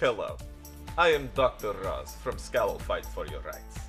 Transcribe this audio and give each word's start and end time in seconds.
Hello, 0.00 0.36
I 0.96 1.08
am 1.08 1.28
Dr. 1.34 1.72
Roz 1.72 2.14
from 2.22 2.38
Scowl 2.38 2.78
Fight 2.78 3.04
for 3.04 3.26
Your 3.26 3.40
Rights. 3.40 3.80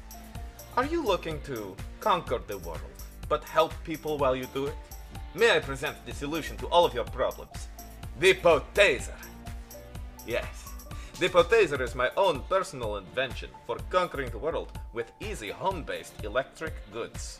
Are 0.76 0.86
you 0.86 1.06
looking 1.06 1.40
to 1.42 1.76
conquer 2.00 2.40
the 2.48 2.58
world, 2.58 2.82
but 3.28 3.44
help 3.44 3.76
people 3.84 4.18
while 4.18 4.36
you 4.36 4.48
do 4.52 4.66
it? 4.66 4.76
May 5.36 5.56
I 5.56 5.60
present 5.60 6.04
the 6.08 6.14
solution 6.16 6.58
to 6.58 6.66
all 6.70 6.84
of 6.84 6.96
your 6.96 7.04
problems? 7.04 7.68
The 8.20 8.34
Potaser! 8.34 9.14
Yes, 10.26 10.72
the 11.20 11.30
Potaser 11.30 11.80
is 11.80 11.94
my 11.94 12.10
own 12.18 12.42
personal 12.50 12.98
invention 12.98 13.52
for 13.68 13.78
conquering 13.92 14.32
the 14.32 14.40
world 14.40 14.72
with 14.94 15.12
easy 15.20 15.52
home 15.52 15.84
based 15.84 16.24
electric 16.24 16.74
goods. 16.92 17.40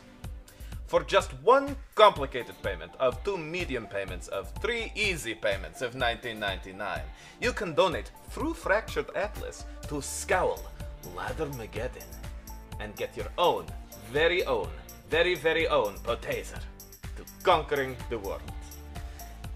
For 0.90 1.04
just 1.04 1.30
one 1.44 1.76
complicated 1.94 2.60
payment 2.64 2.90
of 2.98 3.22
two 3.22 3.38
medium 3.38 3.86
payments 3.86 4.26
of 4.26 4.50
three 4.60 4.90
easy 4.96 5.36
payments 5.36 5.82
of 5.82 5.94
1999, 5.94 7.02
you 7.40 7.52
can 7.52 7.74
donate 7.76 8.10
through 8.30 8.54
Fractured 8.54 9.08
Atlas 9.14 9.66
to 9.86 10.02
Scowl 10.02 10.58
Leathermageddon 11.14 12.10
and 12.80 12.96
get 12.96 13.16
your 13.16 13.28
own, 13.38 13.66
very 14.10 14.44
own, 14.46 14.68
very, 15.08 15.36
very 15.36 15.68
own 15.68 15.94
Potaser 16.02 16.58
to 17.16 17.22
conquering 17.44 17.96
the 18.08 18.18
world. 18.18 18.42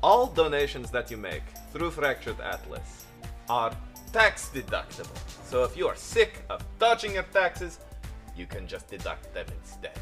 All 0.05 0.28
donations 0.28 0.89
that 0.92 1.11
you 1.11 1.16
make 1.16 1.42
through 1.73 1.91
Fractured 1.91 2.39
Atlas 2.39 3.06
are 3.48 3.77
tax 4.12 4.53
deductible. 4.55 5.19
So 5.51 5.64
if 5.64 5.77
you 5.77 5.89
are 5.89 5.97
sick 5.97 6.45
of 6.48 6.64
dodging 6.78 7.14
your 7.14 7.27
taxes, 7.33 7.80
you 8.37 8.47
can 8.47 8.69
just 8.69 8.89
deduct 8.89 9.34
them 9.34 9.47
instead. 9.61 9.98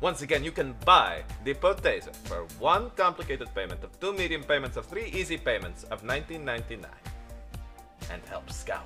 Once 0.00 0.20
again, 0.22 0.44
you 0.44 0.52
can 0.52 0.74
buy 0.84 1.22
the 1.44 1.54
Potaser 1.54 2.14
for 2.24 2.46
one 2.58 2.90
complicated 2.90 3.48
payment 3.54 3.82
of 3.82 3.98
two 3.98 4.12
medium 4.12 4.42
payments 4.42 4.76
of 4.76 4.84
three 4.84 5.06
easy 5.06 5.38
payments 5.38 5.84
of 5.84 6.02
19.99 6.02 6.84
and 8.10 8.22
help 8.28 8.50
Scowl 8.50 8.84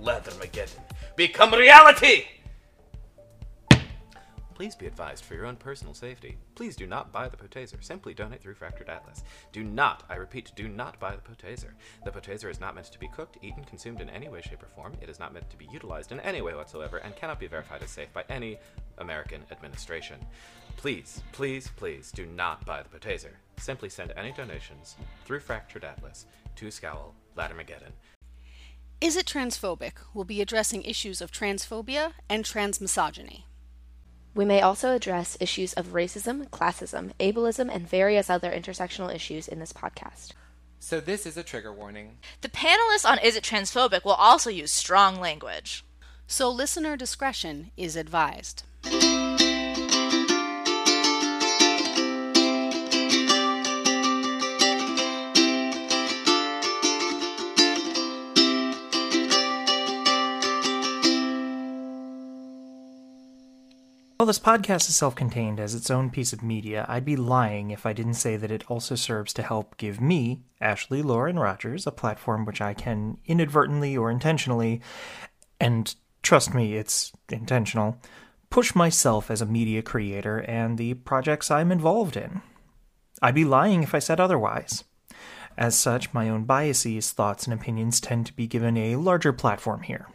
Leathermageddon 0.00 0.80
become 1.14 1.52
reality! 1.52 2.24
Please 4.56 4.74
be 4.74 4.86
advised 4.86 5.22
for 5.22 5.34
your 5.34 5.44
own 5.44 5.56
personal 5.56 5.92
safety. 5.92 6.38
Please 6.54 6.76
do 6.76 6.86
not 6.86 7.12
buy 7.12 7.28
the 7.28 7.36
Potaser. 7.36 7.76
Simply 7.84 8.14
donate 8.14 8.40
through 8.40 8.54
Fractured 8.54 8.88
Atlas. 8.88 9.22
Do 9.52 9.62
not, 9.62 10.04
I 10.08 10.14
repeat, 10.14 10.50
do 10.56 10.66
not 10.66 10.98
buy 10.98 11.14
the 11.14 11.20
Potaser. 11.20 11.74
The 12.06 12.10
Potaser 12.10 12.48
is 12.48 12.58
not 12.58 12.74
meant 12.74 12.86
to 12.86 12.98
be 12.98 13.06
cooked, 13.06 13.36
eaten, 13.42 13.64
consumed 13.64 14.00
in 14.00 14.08
any 14.08 14.30
way, 14.30 14.40
shape, 14.40 14.62
or 14.62 14.68
form. 14.68 14.94
It 15.02 15.10
is 15.10 15.18
not 15.18 15.34
meant 15.34 15.50
to 15.50 15.58
be 15.58 15.68
utilized 15.70 16.10
in 16.10 16.20
any 16.20 16.40
way 16.40 16.54
whatsoever 16.54 16.96
and 16.96 17.14
cannot 17.16 17.38
be 17.38 17.46
verified 17.46 17.82
as 17.82 17.90
safe 17.90 18.10
by 18.14 18.24
any 18.30 18.58
American 18.96 19.42
administration. 19.50 20.24
Please, 20.78 21.20
please, 21.32 21.68
please 21.76 22.10
do 22.10 22.24
not 22.24 22.64
buy 22.64 22.82
the 22.82 22.88
Potaser. 22.88 23.34
Simply 23.58 23.90
send 23.90 24.14
any 24.16 24.32
donations 24.32 24.96
through 25.26 25.40
Fractured 25.40 25.84
Atlas 25.84 26.24
to 26.54 26.70
Scowl 26.70 27.14
Leathermageddon. 27.36 27.92
Is 29.02 29.18
It 29.18 29.26
Transphobic 29.26 29.96
We'll 30.14 30.24
be 30.24 30.40
addressing 30.40 30.82
issues 30.84 31.20
of 31.20 31.30
transphobia 31.30 32.12
and 32.30 32.42
transmisogyny. 32.42 33.42
We 34.36 34.44
may 34.44 34.60
also 34.60 34.92
address 34.92 35.38
issues 35.40 35.72
of 35.72 35.94
racism, 35.94 36.50
classism, 36.50 37.12
ableism, 37.18 37.74
and 37.74 37.88
various 37.88 38.28
other 38.28 38.52
intersectional 38.52 39.12
issues 39.12 39.48
in 39.48 39.60
this 39.60 39.72
podcast. 39.72 40.32
So, 40.78 41.00
this 41.00 41.24
is 41.24 41.38
a 41.38 41.42
trigger 41.42 41.72
warning. 41.72 42.18
The 42.42 42.50
panelists 42.50 43.08
on 43.08 43.18
Is 43.20 43.34
It 43.34 43.42
Transphobic 43.42 44.04
will 44.04 44.12
also 44.12 44.50
use 44.50 44.70
strong 44.70 45.18
language. 45.18 45.86
So, 46.26 46.50
listener 46.50 46.98
discretion 46.98 47.70
is 47.78 47.96
advised. 47.96 48.64
While 64.16 64.28
this 64.28 64.38
podcast 64.38 64.88
is 64.88 64.96
self 64.96 65.14
contained 65.14 65.60
as 65.60 65.74
its 65.74 65.90
own 65.90 66.08
piece 66.08 66.32
of 66.32 66.42
media, 66.42 66.86
I'd 66.88 67.04
be 67.04 67.16
lying 67.16 67.70
if 67.70 67.84
I 67.84 67.92
didn't 67.92 68.14
say 68.14 68.38
that 68.38 68.50
it 68.50 68.64
also 68.70 68.94
serves 68.94 69.34
to 69.34 69.42
help 69.42 69.76
give 69.76 70.00
me, 70.00 70.40
Ashley 70.58 71.02
Lauren 71.02 71.38
Rogers, 71.38 71.86
a 71.86 71.92
platform 71.92 72.46
which 72.46 72.62
I 72.62 72.72
can 72.72 73.18
inadvertently 73.26 73.94
or 73.94 74.10
intentionally, 74.10 74.80
and 75.60 75.94
trust 76.22 76.54
me, 76.54 76.76
it's 76.76 77.12
intentional, 77.28 77.98
push 78.48 78.74
myself 78.74 79.30
as 79.30 79.42
a 79.42 79.46
media 79.46 79.82
creator 79.82 80.38
and 80.38 80.78
the 80.78 80.94
projects 80.94 81.50
I'm 81.50 81.70
involved 81.70 82.16
in. 82.16 82.40
I'd 83.20 83.34
be 83.34 83.44
lying 83.44 83.82
if 83.82 83.94
I 83.94 83.98
said 83.98 84.18
otherwise. 84.18 84.84
As 85.58 85.76
such, 85.76 86.14
my 86.14 86.30
own 86.30 86.44
biases, 86.44 87.12
thoughts, 87.12 87.44
and 87.44 87.52
opinions 87.52 88.00
tend 88.00 88.24
to 88.26 88.32
be 88.32 88.46
given 88.46 88.78
a 88.78 88.96
larger 88.96 89.34
platform 89.34 89.82
here. 89.82 90.06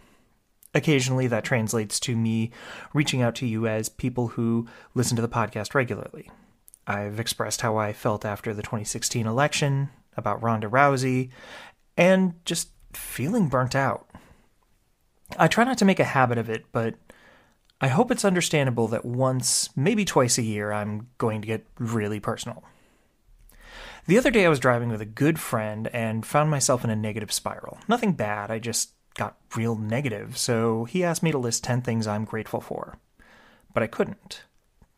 Occasionally, 0.73 1.27
that 1.27 1.43
translates 1.43 1.99
to 2.01 2.15
me 2.15 2.51
reaching 2.93 3.21
out 3.21 3.35
to 3.35 3.45
you 3.45 3.67
as 3.67 3.89
people 3.89 4.29
who 4.29 4.67
listen 4.93 5.15
to 5.17 5.21
the 5.21 5.27
podcast 5.27 5.73
regularly. 5.73 6.29
I've 6.87 7.19
expressed 7.19 7.61
how 7.61 7.77
I 7.77 7.93
felt 7.93 8.25
after 8.25 8.53
the 8.53 8.61
2016 8.61 9.25
election, 9.25 9.89
about 10.15 10.41
Ronda 10.41 10.67
Rousey, 10.67 11.29
and 11.97 12.33
just 12.45 12.69
feeling 12.93 13.49
burnt 13.49 13.75
out. 13.75 14.07
I 15.37 15.47
try 15.47 15.63
not 15.63 15.77
to 15.79 15.85
make 15.85 15.99
a 15.99 16.05
habit 16.05 16.37
of 16.37 16.49
it, 16.49 16.65
but 16.71 16.95
I 17.79 17.87
hope 17.87 18.11
it's 18.11 18.25
understandable 18.25 18.87
that 18.89 19.05
once, 19.05 19.69
maybe 19.75 20.05
twice 20.05 20.37
a 20.37 20.43
year, 20.43 20.71
I'm 20.71 21.07
going 21.17 21.41
to 21.41 21.47
get 21.47 21.65
really 21.79 22.19
personal. 22.19 22.63
The 24.07 24.17
other 24.17 24.31
day, 24.31 24.45
I 24.45 24.49
was 24.49 24.59
driving 24.59 24.89
with 24.89 25.01
a 25.01 25.05
good 25.05 25.39
friend 25.39 25.87
and 25.93 26.25
found 26.25 26.49
myself 26.49 26.83
in 26.83 26.89
a 26.89 26.95
negative 26.95 27.31
spiral. 27.31 27.79
Nothing 27.87 28.13
bad, 28.13 28.51
I 28.51 28.59
just 28.59 28.91
got 29.15 29.37
real 29.55 29.75
negative, 29.75 30.37
so 30.37 30.85
he 30.85 31.03
asked 31.03 31.23
me 31.23 31.31
to 31.31 31.37
list 31.37 31.63
10 31.63 31.81
things 31.81 32.07
I'm 32.07 32.25
grateful 32.25 32.61
for. 32.61 32.97
But 33.73 33.83
I 33.83 33.87
couldn't. 33.87 34.43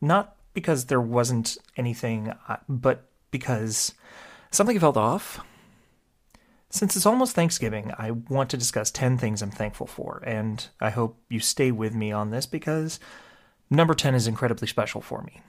Not 0.01 0.35
because 0.53 0.85
there 0.85 1.01
wasn't 1.01 1.57
anything, 1.77 2.33
but 2.69 3.09
because 3.31 3.93
something 4.51 4.79
felt 4.79 4.97
off. 4.97 5.39
Since 6.69 6.95
it's 6.95 7.05
almost 7.05 7.35
Thanksgiving, 7.35 7.91
I 7.97 8.11
want 8.11 8.49
to 8.49 8.57
discuss 8.57 8.89
10 8.89 9.17
things 9.17 9.41
I'm 9.41 9.51
thankful 9.51 9.85
for, 9.85 10.23
and 10.25 10.67
I 10.79 10.89
hope 10.89 11.19
you 11.29 11.39
stay 11.39 11.71
with 11.71 11.93
me 11.93 12.11
on 12.11 12.31
this 12.31 12.45
because 12.47 12.99
number 13.69 13.93
10 13.93 14.15
is 14.15 14.27
incredibly 14.27 14.67
special 14.67 15.01
for 15.01 15.21
me. 15.21 15.41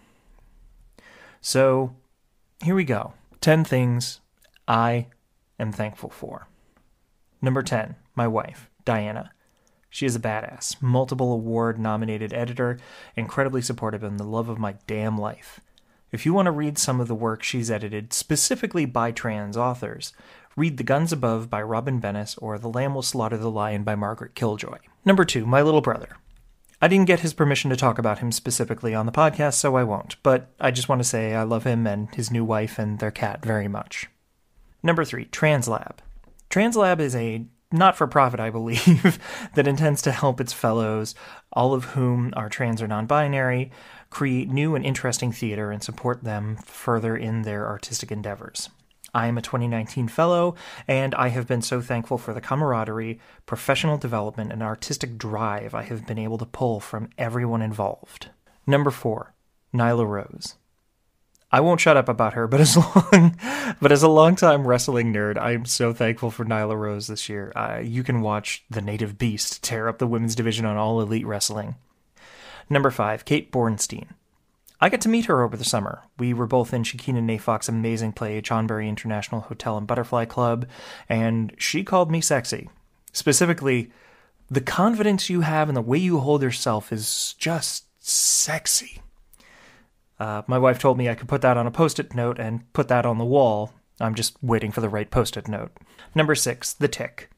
So, 1.40 1.94
here 2.62 2.74
we 2.74 2.84
go 2.84 3.14
10 3.40 3.64
things 3.64 4.20
I 4.66 5.06
am 5.58 5.72
thankful 5.72 6.10
for. 6.10 6.48
Number 7.42 7.62
10, 7.62 7.96
my 8.14 8.28
wife, 8.28 8.68
Diana. 8.84 9.32
She 9.90 10.06
is 10.06 10.16
a 10.16 10.20
badass, 10.20 10.82
multiple 10.82 11.32
award 11.32 11.78
nominated 11.78 12.32
editor, 12.32 12.78
incredibly 13.14 13.62
supportive, 13.62 14.02
and 14.02 14.18
the 14.18 14.24
love 14.24 14.48
of 14.48 14.58
my 14.58 14.74
damn 14.86 15.16
life. 15.16 15.60
If 16.10 16.26
you 16.26 16.34
want 16.34 16.46
to 16.46 16.52
read 16.52 16.78
some 16.78 17.00
of 17.00 17.08
the 17.08 17.14
work 17.14 17.42
she's 17.42 17.70
edited 17.70 18.12
specifically 18.12 18.86
by 18.86 19.12
trans 19.12 19.56
authors, 19.56 20.12
read 20.56 20.76
The 20.76 20.84
Guns 20.84 21.12
Above 21.12 21.50
by 21.50 21.62
Robyn 21.62 22.00
Bennis 22.00 22.36
or 22.40 22.58
The 22.58 22.68
Lamb 22.68 22.94
Will 22.94 23.02
Slaughter 23.02 23.36
the 23.36 23.50
Lion 23.50 23.82
by 23.82 23.94
Margaret 23.94 24.34
Killjoy. 24.34 24.78
Number 25.04 25.24
two, 25.24 25.46
my 25.46 25.62
little 25.62 25.80
brother. 25.80 26.16
I 26.80 26.88
didn't 26.88 27.06
get 27.06 27.20
his 27.20 27.32
permission 27.32 27.70
to 27.70 27.76
talk 27.76 27.98
about 27.98 28.18
him 28.18 28.30
specifically 28.30 28.94
on 28.94 29.06
the 29.06 29.12
podcast, 29.12 29.54
so 29.54 29.76
I 29.76 29.84
won't, 29.84 30.16
but 30.22 30.52
I 30.60 30.70
just 30.70 30.88
want 30.88 31.00
to 31.00 31.08
say 31.08 31.34
I 31.34 31.42
love 31.42 31.64
him 31.64 31.86
and 31.86 32.14
his 32.14 32.30
new 32.30 32.44
wife 32.44 32.78
and 32.78 32.98
their 32.98 33.10
cat 33.10 33.44
very 33.44 33.68
much. 33.68 34.08
Number 34.82 35.04
three, 35.04 35.24
TransLab. 35.26 35.96
TransLab 36.50 37.00
is 37.00 37.16
a 37.16 37.46
not 37.74 37.96
for 37.96 38.06
profit, 38.06 38.40
I 38.40 38.50
believe, 38.50 39.18
that 39.54 39.66
intends 39.66 40.00
to 40.02 40.12
help 40.12 40.40
its 40.40 40.52
fellows, 40.52 41.14
all 41.52 41.74
of 41.74 41.84
whom 41.86 42.32
are 42.36 42.48
trans 42.48 42.80
or 42.80 42.88
non 42.88 43.06
binary, 43.06 43.70
create 44.10 44.48
new 44.48 44.74
and 44.74 44.84
interesting 44.84 45.32
theater 45.32 45.70
and 45.70 45.82
support 45.82 46.22
them 46.22 46.56
further 46.64 47.16
in 47.16 47.42
their 47.42 47.66
artistic 47.66 48.12
endeavors. 48.12 48.70
I 49.12 49.28
am 49.28 49.38
a 49.38 49.42
2019 49.42 50.08
fellow, 50.08 50.56
and 50.88 51.14
I 51.14 51.28
have 51.28 51.46
been 51.46 51.62
so 51.62 51.80
thankful 51.80 52.18
for 52.18 52.34
the 52.34 52.40
camaraderie, 52.40 53.20
professional 53.46 53.96
development, 53.96 54.52
and 54.52 54.62
artistic 54.62 55.18
drive 55.18 55.74
I 55.74 55.82
have 55.82 56.06
been 56.06 56.18
able 56.18 56.38
to 56.38 56.46
pull 56.46 56.80
from 56.80 57.10
everyone 57.16 57.62
involved. 57.62 58.30
Number 58.66 58.90
four, 58.90 59.34
Nyla 59.72 60.06
Rose. 60.06 60.56
I 61.54 61.60
won't 61.60 61.80
shut 61.80 61.96
up 61.96 62.08
about 62.08 62.32
her, 62.32 62.48
but 62.48 62.60
as 62.60 62.76
long, 63.12 63.38
but 63.80 63.92
as 63.92 64.02
a 64.02 64.08
longtime 64.08 64.66
wrestling 64.66 65.14
nerd, 65.14 65.40
I'm 65.40 65.66
so 65.66 65.92
thankful 65.92 66.32
for 66.32 66.44
Nyla 66.44 66.76
Rose 66.76 67.06
this 67.06 67.28
year. 67.28 67.52
Uh, 67.54 67.78
you 67.78 68.02
can 68.02 68.22
watch 68.22 68.64
the 68.68 68.80
Native 68.80 69.18
Beast 69.18 69.62
tear 69.62 69.86
up 69.86 69.98
the 69.98 70.06
women's 70.08 70.34
division 70.34 70.66
on 70.66 70.76
All 70.76 71.00
Elite 71.00 71.24
Wrestling. 71.24 71.76
Number 72.68 72.90
five, 72.90 73.24
Kate 73.24 73.52
Bornstein. 73.52 74.08
I 74.80 74.88
got 74.88 75.00
to 75.02 75.08
meet 75.08 75.26
her 75.26 75.44
over 75.44 75.56
the 75.56 75.62
summer. 75.62 76.02
We 76.18 76.34
were 76.34 76.48
both 76.48 76.74
in 76.74 76.82
Shakina 76.82 77.22
Nayfack's 77.22 77.68
amazing 77.68 78.14
play, 78.14 78.42
Johnbury 78.42 78.88
International 78.88 79.42
Hotel 79.42 79.76
and 79.76 79.86
Butterfly 79.86 80.24
Club, 80.24 80.66
and 81.08 81.54
she 81.56 81.84
called 81.84 82.10
me 82.10 82.20
sexy. 82.20 82.68
Specifically, 83.12 83.92
the 84.50 84.60
confidence 84.60 85.30
you 85.30 85.42
have 85.42 85.68
and 85.68 85.76
the 85.76 85.82
way 85.82 85.98
you 85.98 86.18
hold 86.18 86.42
yourself 86.42 86.92
is 86.92 87.36
just 87.38 87.84
sexy. 88.00 89.02
Uh, 90.18 90.42
my 90.46 90.58
wife 90.58 90.78
told 90.78 90.98
me 90.98 91.08
I 91.08 91.14
could 91.14 91.28
put 91.28 91.42
that 91.42 91.56
on 91.56 91.66
a 91.66 91.70
post 91.70 91.98
it 91.98 92.14
note 92.14 92.38
and 92.38 92.72
put 92.72 92.88
that 92.88 93.06
on 93.06 93.18
the 93.18 93.24
wall. 93.24 93.72
I'm 94.00 94.14
just 94.14 94.36
waiting 94.42 94.70
for 94.70 94.80
the 94.80 94.88
right 94.88 95.10
post 95.10 95.36
it 95.36 95.48
note. 95.48 95.72
Number 96.14 96.34
six, 96.34 96.72
The 96.72 96.88
Tick. 96.88 97.30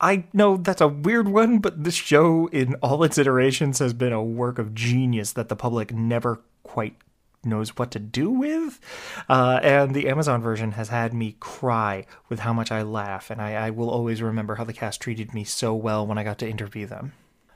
I 0.00 0.24
know 0.32 0.56
that's 0.56 0.80
a 0.80 0.88
weird 0.88 1.28
one, 1.28 1.58
but 1.58 1.84
this 1.84 1.94
show, 1.94 2.48
in 2.48 2.74
all 2.76 3.04
its 3.04 3.16
iterations, 3.16 3.78
has 3.78 3.92
been 3.92 4.12
a 4.12 4.22
work 4.22 4.58
of 4.58 4.74
genius 4.74 5.32
that 5.32 5.48
the 5.48 5.56
public 5.56 5.94
never 5.94 6.42
quite 6.62 6.96
knows 7.44 7.76
what 7.76 7.90
to 7.92 7.98
do 7.98 8.30
with. 8.30 8.80
Uh, 9.28 9.60
and 9.62 9.94
the 9.94 10.08
Amazon 10.08 10.42
version 10.42 10.72
has 10.72 10.88
had 10.88 11.14
me 11.14 11.36
cry 11.40 12.06
with 12.28 12.40
how 12.40 12.52
much 12.52 12.72
I 12.72 12.82
laugh, 12.82 13.30
and 13.30 13.40
I, 13.40 13.54
I 13.54 13.70
will 13.70 13.90
always 13.90 14.22
remember 14.22 14.56
how 14.56 14.64
the 14.64 14.72
cast 14.72 15.00
treated 15.00 15.32
me 15.32 15.44
so 15.44 15.74
well 15.74 16.06
when 16.06 16.18
I 16.18 16.24
got 16.24 16.38
to 16.38 16.48
interview 16.48 16.86
them. 16.86 17.12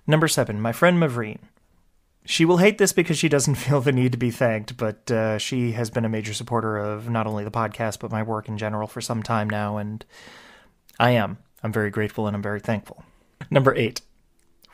Number 0.06 0.28
seven, 0.28 0.60
my 0.60 0.72
friend 0.72 0.98
Mavreen. 0.98 1.38
She 2.24 2.44
will 2.44 2.58
hate 2.58 2.78
this 2.78 2.92
because 2.92 3.18
she 3.18 3.28
doesn't 3.28 3.54
feel 3.56 3.80
the 3.80 3.92
need 3.92 4.12
to 4.12 4.18
be 4.18 4.30
thanked, 4.30 4.76
but 4.76 5.10
uh, 5.10 5.38
she 5.38 5.72
has 5.72 5.90
been 5.90 6.04
a 6.04 6.10
major 6.10 6.34
supporter 6.34 6.76
of 6.76 7.08
not 7.08 7.26
only 7.26 7.44
the 7.44 7.50
podcast, 7.50 8.00
but 8.00 8.10
my 8.10 8.22
work 8.22 8.48
in 8.48 8.58
general 8.58 8.86
for 8.86 9.00
some 9.00 9.22
time 9.22 9.48
now, 9.48 9.78
and 9.78 10.04
I 10.98 11.12
am. 11.12 11.38
I'm 11.62 11.72
very 11.72 11.90
grateful 11.90 12.26
and 12.26 12.36
I'm 12.36 12.42
very 12.42 12.60
thankful. 12.60 13.04
Number 13.50 13.74
eight, 13.74 14.00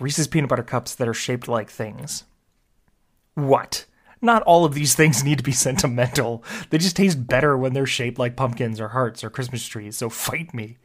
Reese's 0.01 0.27
peanut 0.27 0.51
butter 0.51 0.63
cups 0.63 0.95
that 0.95 1.09
are 1.09 1.15
shaped 1.15 1.49
like 1.49 1.71
things. 1.71 2.25
What? 3.35 3.87
Not 4.21 4.43
all 4.43 4.65
of 4.65 4.75
these 4.75 4.95
things 4.95 5.23
need 5.23 5.39
to 5.39 5.45
be 5.45 5.53
sentimental. 5.67 6.43
They 6.71 6.79
just 6.79 6.97
taste 6.97 7.27
better 7.27 7.57
when 7.57 7.73
they're 7.73 7.87
shaped 7.87 8.19
like 8.19 8.37
pumpkins 8.37 8.81
or 8.81 8.89
hearts 8.89 9.23
or 9.23 9.31
Christmas 9.31 9.67
trees, 9.67 9.97
so 9.97 10.09
fight 10.09 10.53
me. 10.55 10.79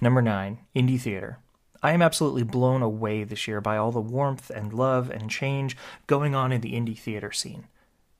Number 0.00 0.22
nine, 0.22 0.58
indie 0.74 1.00
theater. 1.00 1.38
I 1.86 1.92
am 1.92 2.02
absolutely 2.02 2.42
blown 2.42 2.82
away 2.82 3.22
this 3.22 3.46
year 3.46 3.60
by 3.60 3.76
all 3.76 3.92
the 3.92 4.00
warmth 4.00 4.50
and 4.50 4.72
love 4.72 5.08
and 5.08 5.30
change 5.30 5.76
going 6.08 6.34
on 6.34 6.50
in 6.50 6.60
the 6.60 6.72
indie 6.72 6.98
theater 6.98 7.30
scene. 7.30 7.68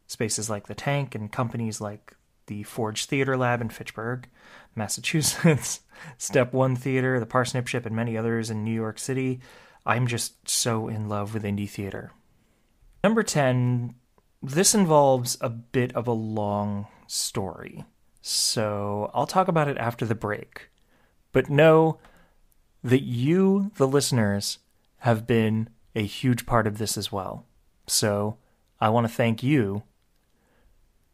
Spaces 0.07 0.49
like 0.49 0.69
the 0.69 0.75
Tank 0.77 1.17
and 1.17 1.33
companies 1.33 1.81
like 1.81 2.15
the 2.47 2.63
Forge 2.63 3.07
Theater 3.07 3.37
Lab 3.37 3.61
in 3.61 3.71
Fitchburg, 3.71 4.29
Massachusetts, 4.77 5.81
Step 6.17 6.53
One 6.53 6.77
Theater, 6.77 7.19
the 7.19 7.27
Parsnip 7.27 7.67
Ship, 7.67 7.85
and 7.85 7.97
many 7.97 8.17
others 8.17 8.51
in 8.51 8.63
New 8.63 8.71
York 8.71 9.01
City. 9.01 9.41
I'm 9.85 10.07
just 10.07 10.49
so 10.49 10.87
in 10.87 11.09
love 11.09 11.35
with 11.35 11.43
indie 11.43 11.69
theater. 11.69 12.13
Number 13.03 13.25
10, 13.25 13.97
this 14.45 14.77
involves 14.77 15.39
a 15.41 15.49
bit 15.51 15.93
of 15.97 16.07
a 16.07 16.13
long 16.13 16.87
story, 17.09 17.85
so 18.21 19.11
I'll 19.13 19.27
talk 19.27 19.49
about 19.49 19.67
it 19.67 19.77
after 19.77 20.07
the 20.07 20.15
break. 20.15 20.71
But 21.33 21.51
know 21.51 21.99
that 22.87 23.03
you, 23.03 23.73
the 23.77 23.89
listeners, 23.89 24.59
have 24.99 25.27
been 25.27 25.69
a 25.97 26.05
huge 26.05 26.47
part 26.47 26.69
of 26.69 26.79
this 26.79 26.97
as 26.97 27.11
well. 27.11 27.45
So 27.89 28.39
I 28.81 28.91
want 28.91 29.09
to 29.09 29.13
thank 29.13 29.43
you. 29.43 29.83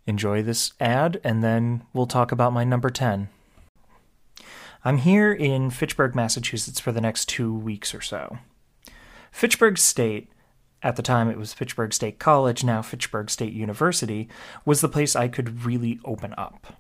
Enjoy 0.07 0.43
this 0.43 0.73
ad, 0.79 1.19
and 1.25 1.43
then 1.43 1.85
we'll 1.95 2.07
talk 2.07 2.31
about 2.31 2.53
my 2.53 2.63
number 2.63 2.91
10. 2.91 3.29
I'm 4.85 4.99
here 4.99 5.33
in 5.33 5.71
Fitchburg, 5.71 6.15
Massachusetts 6.15 6.79
for 6.79 6.93
the 6.93 7.01
next 7.01 7.27
two 7.27 7.55
weeks 7.55 7.95
or 7.95 8.03
so. 8.03 8.39
Fitchburg 9.31 9.79
State, 9.79 10.29
at 10.83 10.97
the 10.97 11.03
time 11.03 11.31
it 11.31 11.39
was 11.39 11.55
Fitchburg 11.55 11.95
State 11.95 12.19
College, 12.19 12.65
now 12.65 12.83
Fitchburg 12.83 13.31
State 13.31 13.55
University, 13.55 14.29
was 14.67 14.83
the 14.83 14.89
place 14.91 15.17
I 15.17 15.29
could 15.29 15.65
really 15.65 16.01
open 16.05 16.35
up. 16.37 16.75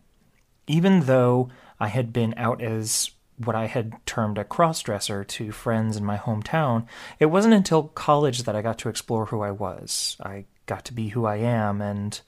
Even 0.67 1.07
though 1.07 1.49
I 1.81 1.89
had 1.89 2.13
been 2.13 2.35
out 2.37 2.61
as 2.61 3.13
what 3.47 3.57
I 3.57 3.67
had 3.67 3.95
termed 4.07 4.39
a 4.39 4.45
crossdresser 4.45 5.27
to 5.27 5.53
friends 5.53 5.97
in 5.97 6.05
my 6.05 6.17
hometown, 6.17 6.87
it 7.19 7.27
wasn't 7.27 7.55
until 7.55 7.85
college 7.89 8.45
that 8.45 8.57
I 8.57 8.63
got 8.63 8.79
to 8.79 8.89
explore 8.89 9.27
who 9.27 9.41
I 9.41 9.51
was. 9.51 10.17
I 10.23 10.45
got 10.67 10.85
to 10.87 10.95
be 10.95 11.09
who 11.09 11.27
I 11.27 11.37
am, 11.37 11.81
and 11.81 12.21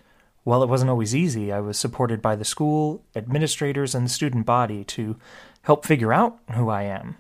while 0.45 0.63
it 0.63 0.69
wasn't 0.69 0.91
always 0.91 1.15
easy, 1.15 1.53
I 1.53 1.61
was 1.61 1.79
supported 1.79 2.21
by 2.21 2.37
the 2.37 2.45
school, 2.45 3.03
administrators, 3.17 3.95
and 3.95 4.11
student 4.11 4.45
body 4.45 4.85
to 4.85 5.17
help 5.63 5.87
figure 5.87 6.13
out 6.13 6.39
who 6.53 6.69
I 6.69 6.83
am. 6.83 7.17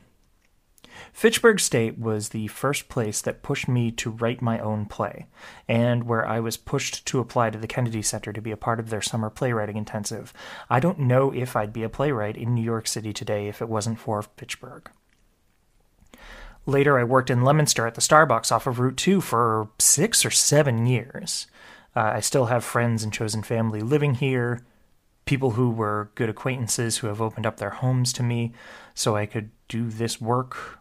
Fitchburg 1.12 1.60
State 1.60 1.98
was 1.98 2.28
the 2.28 2.48
first 2.48 2.88
place 2.88 3.20
that 3.22 3.42
pushed 3.42 3.68
me 3.68 3.90
to 3.92 4.10
write 4.10 4.42
my 4.42 4.58
own 4.58 4.86
play, 4.86 5.26
and 5.68 6.04
where 6.04 6.26
I 6.26 6.40
was 6.40 6.56
pushed 6.56 7.06
to 7.06 7.20
apply 7.20 7.50
to 7.50 7.58
the 7.58 7.66
Kennedy 7.66 8.02
Center 8.02 8.32
to 8.32 8.40
be 8.40 8.50
a 8.50 8.56
part 8.56 8.80
of 8.80 8.90
their 8.90 9.02
summer 9.02 9.30
playwriting 9.30 9.76
intensive. 9.76 10.32
I 10.68 10.80
don't 10.80 10.98
know 10.98 11.32
if 11.32 11.56
I'd 11.56 11.72
be 11.72 11.82
a 11.82 11.88
playwright 11.88 12.36
in 12.36 12.54
New 12.54 12.64
York 12.64 12.86
City 12.86 13.12
today 13.12 13.48
if 13.48 13.62
it 13.62 13.68
wasn't 13.68 13.98
for 13.98 14.22
Fitchburg. 14.22 14.90
Later, 16.66 16.98
I 16.98 17.04
worked 17.04 17.30
in 17.30 17.44
Leominster 17.44 17.86
at 17.86 17.94
the 17.94 18.00
Starbucks 18.00 18.50
off 18.50 18.66
of 18.66 18.78
Route 18.78 18.96
2 18.96 19.20
for 19.20 19.68
six 19.78 20.24
or 20.24 20.30
seven 20.30 20.86
years. 20.86 21.46
Uh, 21.94 22.12
I 22.14 22.20
still 22.20 22.46
have 22.46 22.64
friends 22.64 23.02
and 23.02 23.12
chosen 23.12 23.42
family 23.42 23.80
living 23.80 24.14
here, 24.14 24.64
people 25.26 25.52
who 25.52 25.70
were 25.70 26.10
good 26.14 26.28
acquaintances 26.28 26.98
who 26.98 27.06
have 27.06 27.20
opened 27.20 27.46
up 27.46 27.58
their 27.58 27.70
homes 27.70 28.12
to 28.14 28.22
me 28.22 28.52
so 28.94 29.14
I 29.16 29.26
could 29.26 29.50
do 29.68 29.88
this 29.88 30.20
work. 30.20 30.78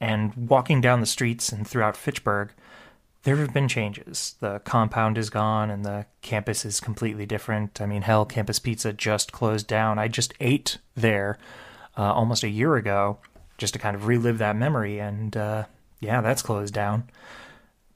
And 0.00 0.34
walking 0.48 0.80
down 0.80 1.00
the 1.00 1.06
streets 1.06 1.52
and 1.52 1.66
throughout 1.66 1.96
Fitchburg, 1.96 2.52
there 3.24 3.36
have 3.36 3.52
been 3.52 3.68
changes. 3.68 4.36
The 4.40 4.60
compound 4.60 5.18
is 5.18 5.28
gone 5.28 5.70
and 5.70 5.84
the 5.84 6.06
campus 6.22 6.64
is 6.64 6.80
completely 6.80 7.26
different. 7.26 7.80
I 7.80 7.86
mean, 7.86 8.02
hell, 8.02 8.24
Campus 8.24 8.58
Pizza 8.58 8.92
just 8.92 9.30
closed 9.30 9.66
down. 9.66 9.98
I 9.98 10.08
just 10.08 10.32
ate 10.40 10.78
there 10.94 11.38
uh, 11.98 12.12
almost 12.14 12.42
a 12.42 12.48
year 12.48 12.76
ago 12.76 13.18
just 13.58 13.74
to 13.74 13.78
kind 13.78 13.94
of 13.94 14.06
relive 14.06 14.38
that 14.38 14.56
memory, 14.56 14.98
and 14.98 15.36
uh, 15.36 15.66
yeah, 16.00 16.22
that's 16.22 16.42
closed 16.42 16.72
down. 16.72 17.04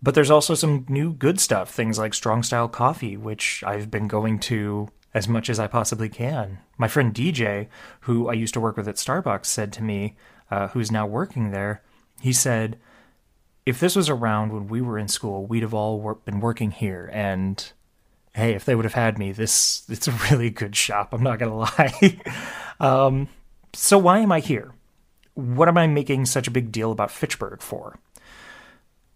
But 0.02 0.14
there's 0.14 0.30
also 0.30 0.54
some 0.54 0.84
new 0.90 1.14
good 1.14 1.40
stuff, 1.40 1.70
things 1.70 1.98
like 1.98 2.12
Strong 2.12 2.42
Style 2.42 2.68
Coffee, 2.68 3.16
which 3.16 3.64
I've 3.66 3.90
been 3.90 4.06
going 4.06 4.38
to 4.40 4.90
as 5.14 5.26
much 5.26 5.48
as 5.48 5.58
I 5.58 5.66
possibly 5.66 6.10
can. 6.10 6.58
My 6.76 6.88
friend 6.88 7.14
DJ, 7.14 7.68
who 8.00 8.28
I 8.28 8.34
used 8.34 8.52
to 8.54 8.60
work 8.60 8.76
with 8.76 8.86
at 8.86 8.96
Starbucks, 8.96 9.46
said 9.46 9.72
to 9.72 9.82
me, 9.82 10.16
uh, 10.50 10.68
who's 10.68 10.92
now 10.92 11.06
working 11.06 11.50
there, 11.52 11.82
he 12.24 12.32
said, 12.32 12.78
if 13.66 13.78
this 13.80 13.94
was 13.94 14.08
around 14.08 14.50
when 14.50 14.66
we 14.66 14.80
were 14.80 14.98
in 14.98 15.08
school, 15.08 15.44
we'd 15.44 15.62
have 15.62 15.74
all 15.74 16.00
wor- 16.00 16.14
been 16.14 16.40
working 16.40 16.70
here. 16.70 17.10
And 17.12 17.70
hey, 18.34 18.54
if 18.54 18.64
they 18.64 18.74
would 18.74 18.86
have 18.86 18.94
had 18.94 19.18
me, 19.18 19.30
this 19.30 19.84
it's 19.90 20.08
a 20.08 20.12
really 20.30 20.48
good 20.48 20.74
shop. 20.74 21.12
I'm 21.12 21.22
not 21.22 21.38
gonna 21.38 21.56
lie. 21.58 22.18
um, 22.80 23.28
so 23.74 23.98
why 23.98 24.20
am 24.20 24.32
I 24.32 24.40
here? 24.40 24.72
What 25.34 25.68
am 25.68 25.76
I 25.76 25.86
making 25.86 26.24
such 26.24 26.48
a 26.48 26.50
big 26.50 26.72
deal 26.72 26.92
about 26.92 27.10
Fitchburg 27.10 27.60
for? 27.60 27.98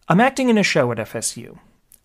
I'm 0.07 0.21
acting 0.21 0.51
in 0.51 0.59
a 0.59 0.63
show 0.63 0.93
at 0.93 0.99
FSU. 0.99 1.59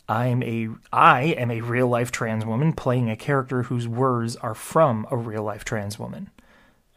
I'm 0.08 0.42
a 0.42 0.70
I 0.94 1.24
am 1.38 1.52
a 1.52 1.62
real 1.62 1.88
life 1.90 2.12
trans 2.12 2.46
woman 2.46 2.72
playing 2.72 3.10
a 3.10 3.18
character 3.18 3.64
whose 3.64 3.90
words 3.90 4.38
are 4.38 4.56
from 4.56 5.06
a 5.12 5.18
real 5.18 5.44
life 5.44 5.66
trans 5.66 6.00
woman. 6.00 6.30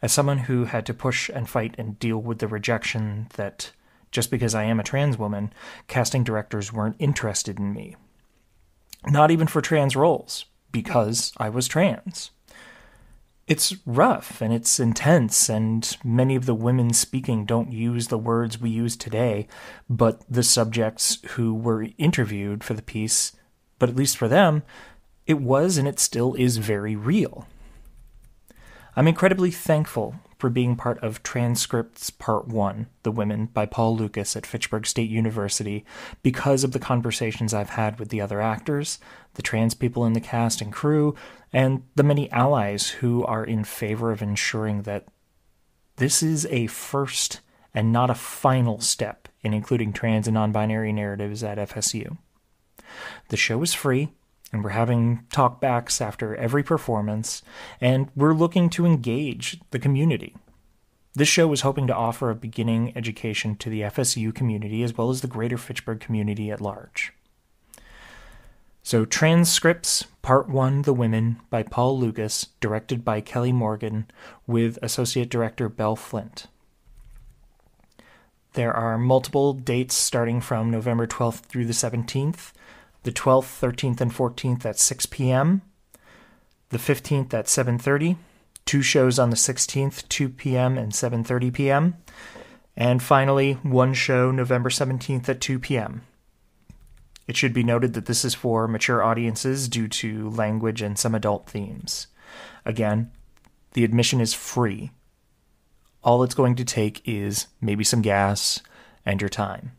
As 0.01 0.13
someone 0.13 0.37
who 0.39 0.63
had 0.65 0.85
to 0.85 0.93
push 0.93 1.29
and 1.29 1.49
fight 1.49 1.75
and 1.77 1.99
deal 1.99 2.19
with 2.19 2.39
the 2.39 2.47
rejection 2.47 3.27
that 3.35 3.71
just 4.11 4.31
because 4.31 4.55
I 4.55 4.63
am 4.63 4.79
a 4.79 4.83
trans 4.83 5.17
woman, 5.17 5.53
casting 5.87 6.23
directors 6.23 6.73
weren't 6.73 6.95
interested 6.99 7.59
in 7.59 7.73
me. 7.73 7.95
Not 9.05 9.31
even 9.31 9.47
for 9.47 9.61
trans 9.61 9.95
roles, 9.95 10.45
because 10.71 11.33
I 11.37 11.49
was 11.49 11.67
trans. 11.67 12.31
It's 13.47 13.75
rough 13.85 14.41
and 14.41 14.53
it's 14.53 14.79
intense, 14.79 15.47
and 15.47 15.97
many 16.03 16.35
of 16.35 16.45
the 16.45 16.53
women 16.53 16.91
speaking 16.93 17.45
don't 17.45 17.71
use 17.71 18.07
the 18.07 18.17
words 18.17 18.59
we 18.59 18.69
use 18.69 18.97
today, 18.97 19.47
but 19.89 20.21
the 20.29 20.43
subjects 20.43 21.19
who 21.31 21.53
were 21.53 21.87
interviewed 21.97 22.63
for 22.63 22.73
the 22.73 22.81
piece, 22.81 23.33
but 23.79 23.87
at 23.87 23.95
least 23.95 24.17
for 24.17 24.27
them, 24.27 24.63
it 25.25 25.39
was 25.39 25.77
and 25.77 25.87
it 25.87 25.99
still 25.99 26.33
is 26.35 26.57
very 26.57 26.95
real. 26.95 27.47
I'm 28.97 29.07
incredibly 29.07 29.51
thankful 29.51 30.15
for 30.37 30.49
being 30.49 30.75
part 30.75 31.01
of 31.03 31.23
Transcripts 31.23 32.09
Part 32.09 32.47
1, 32.47 32.87
The 33.03 33.11
Women, 33.11 33.47
by 33.47 33.65
Paul 33.65 33.95
Lucas 33.95 34.35
at 34.35 34.45
Fitchburg 34.45 34.85
State 34.85 35.09
University, 35.09 35.85
because 36.21 36.63
of 36.63 36.71
the 36.71 36.79
conversations 36.79 37.53
I've 37.53 37.71
had 37.71 37.99
with 37.99 38.09
the 38.09 38.21
other 38.21 38.41
actors, 38.41 38.99
the 39.33 39.41
trans 39.41 39.73
people 39.73 40.05
in 40.05 40.13
the 40.13 40.21
cast 40.21 40.61
and 40.61 40.71
crew, 40.71 41.15
and 41.51 41.83
the 41.95 42.03
many 42.03 42.31
allies 42.31 42.89
who 42.89 43.23
are 43.25 43.43
in 43.43 43.63
favor 43.63 44.11
of 44.11 44.21
ensuring 44.21 44.83
that 44.83 45.07
this 45.95 46.21
is 46.21 46.45
a 46.47 46.67
first 46.67 47.41
and 47.73 47.91
not 47.91 48.09
a 48.09 48.15
final 48.15 48.79
step 48.79 49.27
in 49.41 49.53
including 49.53 49.93
trans 49.93 50.27
and 50.27 50.35
non 50.35 50.51
binary 50.51 50.93
narratives 50.93 51.43
at 51.43 51.57
FSU. 51.57 52.17
The 53.29 53.37
show 53.37 53.61
is 53.63 53.73
free, 53.73 54.09
and 54.51 54.63
we're 54.63 54.69
having 54.71 55.23
talkbacks 55.29 56.01
after 56.01 56.35
every 56.35 56.63
performance, 56.63 57.41
and 57.81 58.09
we're 58.15 58.33
looking 58.33 58.69
to 58.71 58.85
engage 58.85 59.59
the 59.71 59.79
community. 59.79 60.35
This 61.13 61.27
show 61.27 61.51
is 61.51 61.61
hoping 61.61 61.87
to 61.87 61.95
offer 61.95 62.29
a 62.29 62.35
beginning 62.35 62.93
education 62.95 63.55
to 63.57 63.69
the 63.69 63.81
FSU 63.81 64.33
community 64.33 64.83
as 64.83 64.95
well 64.95 65.09
as 65.09 65.21
the 65.21 65.27
greater 65.27 65.57
Fitchburg 65.57 65.99
community 65.99 66.51
at 66.51 66.61
large. 66.61 67.11
So, 68.83 69.03
Transcripts, 69.03 70.05
Part 70.21 70.47
1 70.47 70.83
The 70.83 70.93
Women 70.93 71.41
by 71.49 71.63
Paul 71.63 71.99
Lucas, 71.99 72.47
directed 72.61 73.03
by 73.03 73.19
Kelly 73.19 73.51
Morgan, 73.51 74.09
with 74.45 74.79
Associate 74.81 75.27
Director 75.27 75.67
Belle 75.67 75.97
Flint. 75.97 76.47
There 78.53 78.73
are 78.73 78.97
multiple 78.97 79.53
dates 79.53 79.93
starting 79.93 80.39
from 80.39 80.71
November 80.71 81.05
12th 81.05 81.47
through 81.47 81.65
the 81.65 81.73
17th, 81.73 82.53
the 83.03 83.11
12th, 83.11 83.59
13th, 83.61 84.01
and 84.01 84.11
14th 84.11 84.65
at 84.65 84.79
6 84.79 85.05
p.m., 85.07 85.61
the 86.69 86.77
15th 86.77 87.33
at 87.33 87.45
7:30, 87.45 88.17
two 88.65 88.81
shows 88.81 89.17
on 89.17 89.29
the 89.29 89.35
16th, 89.35 90.07
2 90.09 90.29
p.m. 90.29 90.77
and 90.77 90.91
7:30 90.91 91.53
p.m., 91.53 91.95
And 92.75 93.01
finally, 93.01 93.53
one 93.63 93.93
show 93.93 94.29
November 94.31 94.69
17th 94.69 95.27
at 95.29 95.41
2 95.41 95.59
p.m. 95.59 96.03
It 97.27 97.35
should 97.35 97.53
be 97.53 97.63
noted 97.63 97.93
that 97.93 98.05
this 98.05 98.23
is 98.23 98.35
for 98.35 98.67
mature 98.67 99.03
audiences 99.03 99.67
due 99.67 99.87
to 99.87 100.29
language 100.29 100.81
and 100.81 100.97
some 100.97 101.15
adult 101.15 101.49
themes. 101.49 102.07
Again, 102.65 103.11
the 103.73 103.83
admission 103.83 104.21
is 104.21 104.33
free. 104.33 104.91
All 106.03 106.23
it's 106.23 106.35
going 106.35 106.55
to 106.55 106.65
take 106.65 107.01
is 107.05 107.47
maybe 107.59 107.83
some 107.83 108.01
gas 108.01 108.61
and 109.05 109.19
your 109.21 109.29
time. 109.29 109.73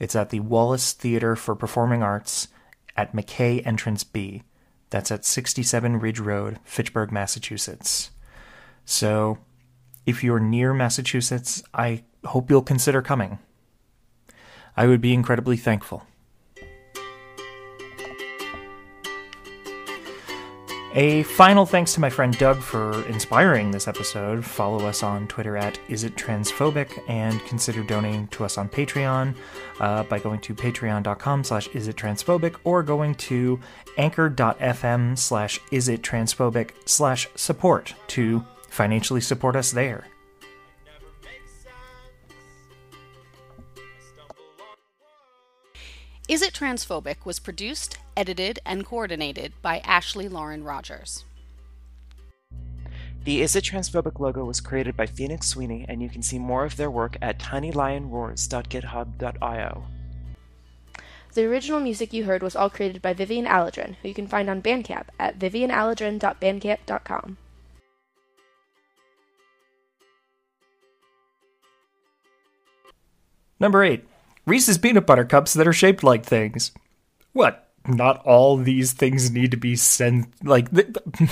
It's 0.00 0.16
at 0.16 0.30
the 0.30 0.40
Wallace 0.40 0.92
Theater 0.94 1.36
for 1.36 1.54
Performing 1.54 2.02
Arts 2.02 2.48
at 2.96 3.14
McKay 3.14 3.64
Entrance 3.66 4.02
B. 4.02 4.42
That's 4.88 5.12
at 5.12 5.24
67 5.24 6.00
Ridge 6.00 6.18
Road, 6.18 6.58
Fitchburg, 6.64 7.12
Massachusetts. 7.12 8.10
So, 8.84 9.38
if 10.06 10.24
you're 10.24 10.40
near 10.40 10.74
Massachusetts, 10.74 11.62
I 11.72 12.02
hope 12.24 12.50
you'll 12.50 12.62
consider 12.62 13.02
coming. 13.02 13.38
I 14.76 14.86
would 14.86 15.00
be 15.00 15.12
incredibly 15.12 15.56
thankful. 15.56 16.06
A 20.94 21.22
final 21.22 21.66
thanks 21.66 21.94
to 21.94 22.00
my 22.00 22.10
friend 22.10 22.36
Doug 22.36 22.60
for 22.60 23.06
inspiring 23.06 23.70
this 23.70 23.86
episode. 23.86 24.44
Follow 24.44 24.86
us 24.86 25.04
on 25.04 25.28
Twitter 25.28 25.56
at 25.56 25.78
isitTransphobic 25.88 27.08
and 27.08 27.40
consider 27.44 27.84
donating 27.84 28.26
to 28.28 28.44
us 28.44 28.58
on 28.58 28.68
Patreon 28.68 29.36
uh, 29.78 30.02
by 30.02 30.18
going 30.18 30.40
to 30.40 30.52
patreon.com 30.52 31.44
slash 31.44 31.68
isitTransphobic 31.68 32.56
or 32.64 32.82
going 32.82 33.14
to 33.14 33.60
anchor.fm 33.98 35.16
slash 35.16 35.60
isitTransphobic 35.70 36.70
slash 36.86 37.28
support 37.36 37.94
to 38.08 38.44
financially 38.68 39.20
support 39.20 39.54
us 39.54 39.70
there. 39.70 40.08
Is 46.26 46.42
It 46.42 46.54
Transphobic 46.54 47.24
was 47.24 47.38
produced, 47.38 47.98
edited, 48.20 48.60
and 48.66 48.84
coordinated 48.84 49.54
by 49.62 49.78
Ashley 49.78 50.28
Lauren 50.28 50.62
Rogers. 50.62 51.24
The 53.24 53.40
Is 53.40 53.56
It 53.56 53.64
Transphobic 53.64 54.20
logo 54.20 54.44
was 54.44 54.60
created 54.60 54.94
by 54.94 55.06
Phoenix 55.06 55.46
Sweeney, 55.46 55.86
and 55.88 56.02
you 56.02 56.10
can 56.10 56.22
see 56.22 56.38
more 56.38 56.66
of 56.66 56.76
their 56.76 56.90
work 56.90 57.16
at 57.22 57.38
tinylionroars.github.io. 57.38 59.84
The 61.32 61.44
original 61.44 61.78
music 61.80 62.12
you 62.12 62.24
heard 62.24 62.42
was 62.42 62.56
all 62.56 62.68
created 62.68 63.00
by 63.00 63.14
Vivian 63.14 63.46
Aladrin, 63.46 63.94
who 64.02 64.08
you 64.08 64.14
can 64.14 64.26
find 64.26 64.50
on 64.50 64.60
Bandcamp 64.60 65.06
at 65.18 65.38
vivianaladrin.bandcamp.com. 65.38 67.38
Number 73.58 73.82
eight, 73.84 74.06
Reese's 74.46 74.78
peanut 74.78 75.06
butter 75.06 75.24
cups 75.24 75.54
that 75.54 75.68
are 75.68 75.72
shaped 75.72 76.02
like 76.02 76.24
things. 76.24 76.72
What? 77.32 77.69
not 77.86 78.24
all 78.24 78.56
these 78.56 78.92
things 78.92 79.30
need 79.30 79.50
to 79.50 79.56
be 79.56 79.76
sent 79.76 80.28
like 80.44 80.70
th- 80.70 80.94